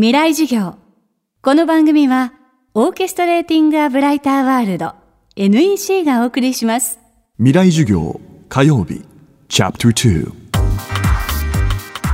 [0.00, 0.76] 未来授業。
[1.42, 2.32] この番組は
[2.72, 4.94] オーケストレーティング・ア・ブライター・ワールド
[5.34, 7.00] NEC がお送りします。
[7.38, 9.02] 未来授業火曜日
[9.48, 10.32] チャプター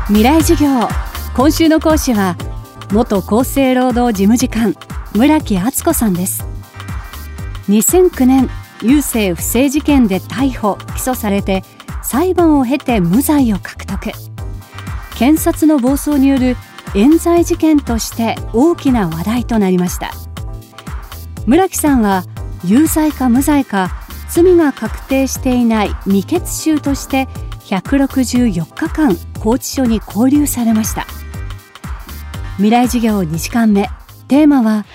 [0.06, 0.88] 未来授業。
[1.36, 2.38] 今週の講師は
[2.90, 4.75] 元厚生労働事務次官
[5.14, 6.43] 村木敦子さんです。
[7.69, 8.48] 2009年
[8.79, 11.62] 郵政不正事件で逮捕起訴されて
[12.03, 14.11] 裁判を経て無罪を獲得。
[15.19, 16.57] 検察の暴走による
[16.95, 20.12] 冤罪事件として大きな話題となりました。
[21.46, 22.24] 村木さんは
[22.64, 23.91] 有罪か無罪か
[24.30, 27.28] 罪が確定していない未決囚として
[27.66, 31.06] 164日間拘置所に拘留されました。
[32.56, 33.88] 未来授業2時間目。
[34.27, 34.86] テーマは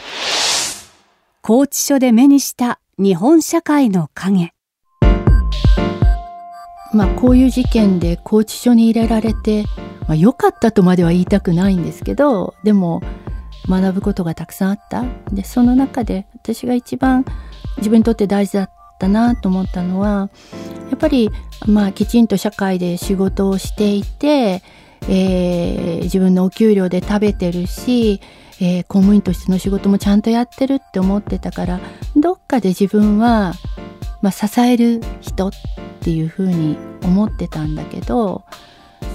[1.42, 4.54] 拘置所で目にした日本社会の影。
[6.94, 9.66] まあこういう事件で拘置所に入れられて
[10.10, 13.04] まあ、良かったとまでは言いたくないんですけどでも
[13.68, 15.06] 学ぶことがたくさんあった。
[15.32, 17.24] でその中で私が一番
[17.78, 20.32] 自分にとって大事だったなと思ったのは
[20.90, 21.30] やっぱり
[21.68, 24.64] まあきちんと社会で仕事をしていて、
[25.08, 28.20] えー、自分のお給料で食べてるし、
[28.60, 31.80] えー、公務員としての仕事もちゃんとやってるって思ってたから
[32.16, 33.54] どっかで自分は、
[34.24, 35.52] まあ、支える人っ
[36.02, 38.44] ていうふうに思ってたんだけど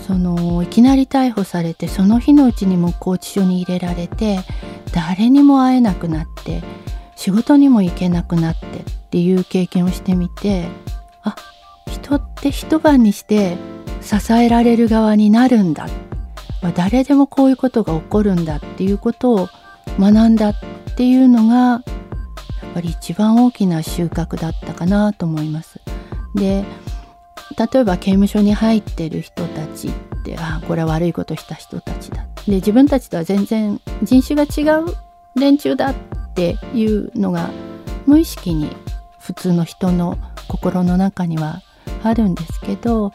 [0.07, 4.41] そのいきなり逮捕されてその日のうちにも拘置所に入れられて
[4.93, 6.63] 誰にも会えなくなって
[7.17, 10.69] 仕事にも行けなくなってっていう経験をしてみて
[11.23, 11.35] あ
[11.91, 13.57] 人って一晩にして
[14.03, 15.89] 支えられる側になるんだ
[16.77, 19.49] 誰でもこういうことが起こるんだっていうことを
[19.99, 20.55] 学んだっ
[20.97, 21.83] ていうのがやっ
[22.75, 25.81] ぱり一番大きな収穫だったかなと思います。
[26.35, 26.65] で
[27.55, 29.93] 例えば刑務所に入ってる人たちっ
[30.25, 34.87] てあこれは悪いことした人たちだで自分たちとは全然人種が違う
[35.37, 35.95] 連中だっ
[36.35, 37.51] ていうのが
[38.07, 38.71] 無意識に
[39.19, 41.63] 普通の人の心の中には
[42.03, 43.13] あるんですけど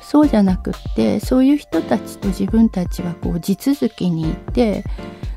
[0.00, 4.84] そうじゃなくってそういう人たちと自分たちはこう地続きにいて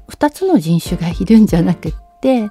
[0.09, 2.49] 2つの人種がいるんじゃなくって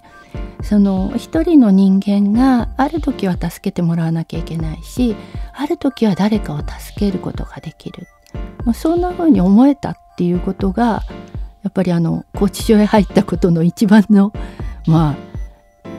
[0.62, 5.16] その一人の人間がある時は助けてもらわなきゃいけないし
[5.54, 8.06] ある時は誰かを助けることができる、
[8.64, 11.02] まあ、そんな風に思えたっていうことが
[11.62, 14.32] やっぱりあの拘置所へ入ったことの一番の
[14.86, 15.16] まあ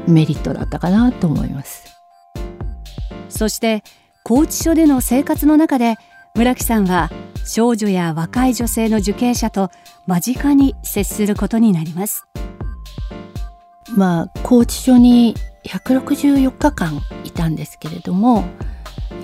[0.07, 1.85] メリットだったかなと思います。
[3.29, 3.83] そして
[4.23, 5.95] 拘置所での生活の中で
[6.35, 7.09] 村木さんは
[7.45, 9.71] 少女や若い女性の受刑者と
[10.05, 12.27] 間近に接することになります。
[13.95, 15.35] まあ拘置所に
[15.65, 18.43] 164日間いたんですけれども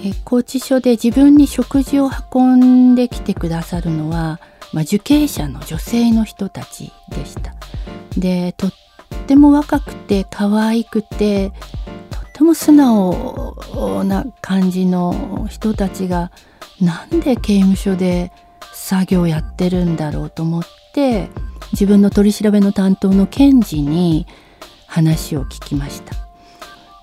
[0.03, 4.39] え拘置所で自分に食事を運んできてくださるのは、
[4.71, 7.53] まあ、受刑者の女性の人たちでした。
[8.17, 8.73] でとっ
[9.27, 11.51] ても若くて可愛くて
[12.09, 16.31] とっても素直な感じの人たちが
[16.81, 18.31] なんで刑務所で
[18.73, 21.29] 作業やってるんだろうと思って
[21.73, 24.25] 自分の取り調べの担当の検事に
[24.89, 26.15] 話を聞きました。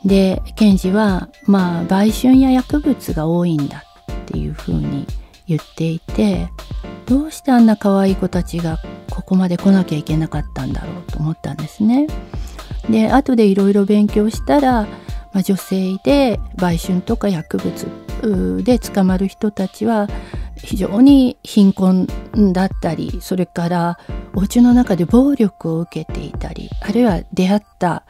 [0.04, 5.06] で検事はまあ売春や薬物が多いんだっていうふうに
[5.46, 6.48] 言っていて
[7.06, 8.78] どうしてあんな可愛い子たちが
[9.10, 12.06] ここまで来なきゃいけなかったんだろうと思ったんですね。
[12.90, 14.82] で後でいろいろ勉強したら、
[15.32, 20.08] まあ、女性で売春とか薬物で捕まる人たちは
[20.56, 22.06] 非常に貧困
[22.52, 23.98] だったりそれから
[24.36, 28.04] お家の中で暴力を受けていたりあるいは出会った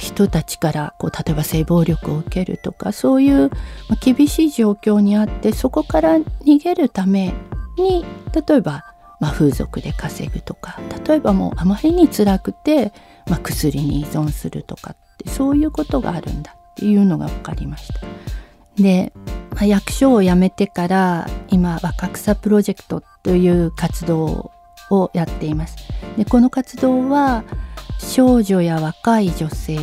[0.00, 3.50] 人たちからこう例えば性暴力を受けるとかそういう
[4.00, 7.32] 厳しい状況にあってそこから逃げるため
[7.78, 8.04] に
[8.48, 8.84] 例えば、
[9.20, 12.92] まあ、風俗で稼ぐとか例えばもうあまりに辛くて、
[13.28, 18.00] まあ、薬に依存するとかってそういうことがあるんだっていうのが分かりました。
[18.76, 19.12] で、
[19.52, 24.53] まあ、役所を辞めてから今若草プロジェクトという活動を
[25.00, 25.76] をやっています。
[26.16, 27.44] でこの活動は
[27.98, 29.78] 少女や若い女性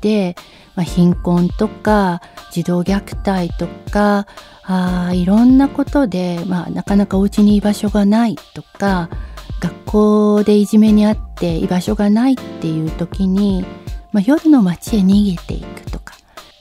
[0.00, 0.36] で、
[0.74, 2.20] まあ、貧困とか
[2.52, 4.26] 児童虐待とか
[4.62, 9.08] あいろんなことで、まあ、なかなかお家に居場所がないとか
[9.60, 13.64] 学校でいじめにあって居場所がないっていう時に、
[14.12, 15.90] まあ、夜の街へ逃げていく、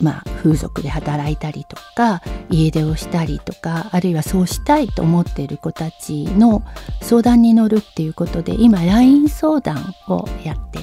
[0.03, 6.61] まあ、風俗で働いたりとか家出をしたりとかあるいはそうしたいと思っている子たちの
[7.01, 10.79] 相談に乗るっていうことで今 LINE 相談をやって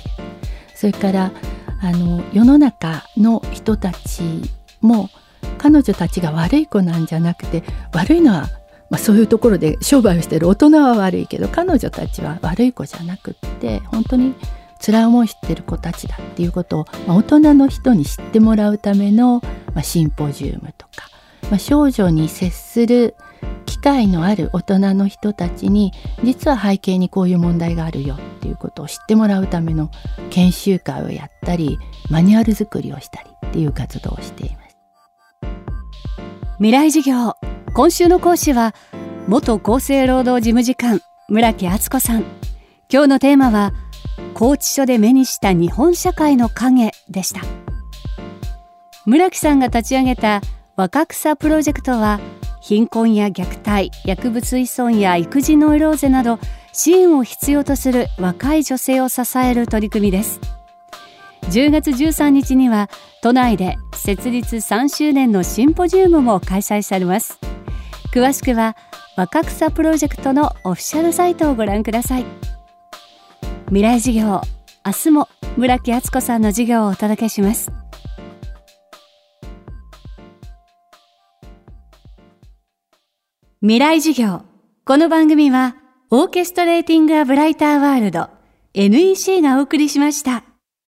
[0.74, 1.32] それから
[1.82, 4.22] あの世の中の人たち
[4.80, 5.10] も
[5.58, 7.62] 彼女たちが悪い子なんじゃなくて
[7.92, 8.48] 悪いのは
[8.88, 14.34] まあ、そういうところで商売をしてる大人は悪いけど彼女たちは悪い子じゃなくって本当に
[14.80, 19.40] 辛い思いしてる子たちだっていうことを、まあ、大人の人に知ってもらうための、
[19.74, 21.08] まあ、シンポジウムとか、
[21.50, 23.14] まあ、少女に接する
[23.66, 25.92] 機会のある大人の人たちに
[26.24, 29.90] 実は背景にこういう問題があるよっていうことを知ってもらうための
[30.30, 31.78] 研修会をやったり
[32.10, 34.70] マニュアル作りをしたりっていう活動をしています。
[36.56, 37.36] 未来授業
[37.72, 38.74] 今週の講師は
[39.28, 42.24] 元厚生労働事務次官村木敦子さん
[42.92, 43.72] 今日のテーマは
[44.34, 47.42] 拘置所で目にした日本社会の影でした。
[49.06, 50.40] 村木さんが立ち上げた
[50.76, 52.20] 若草プロジェクトは
[52.60, 56.38] 貧困や虐待薬物依存や育児ノイローゼなど
[56.72, 60.40] 支援を必要とする若い女性を支える取り組みです。
[61.50, 62.88] 10月13日には
[63.22, 67.40] 都内で設立3周年のシンポジウムも開催されます。
[68.14, 68.76] 詳しくは
[69.16, 72.24] 若草プロジェクトのオフィシャルサイトをご覧ください。
[73.70, 74.40] 未来授業。
[74.84, 77.70] 明日も村木敦子さんの授業をお届けします。
[83.60, 84.42] 未来授業。
[84.84, 85.76] この番組は
[86.10, 88.28] オーケストレーティング・ア・ブライター・ワールド
[88.74, 90.49] NEC がお送りしました。